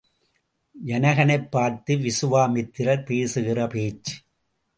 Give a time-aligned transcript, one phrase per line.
[0.85, 4.15] ஜனகனைப் பார்த்து விசுவாமித்திரர் பேசுகிறபேச்சு.